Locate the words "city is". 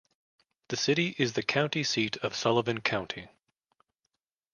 0.77-1.33